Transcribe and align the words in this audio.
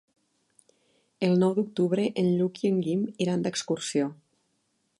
El 1.27 1.35
nou 1.43 1.53
d'octubre 1.59 2.07
en 2.23 2.31
Lluc 2.39 2.57
i 2.63 2.71
en 2.73 2.79
Guim 2.87 3.07
iran 3.27 3.45
d'excursió. 3.45 4.09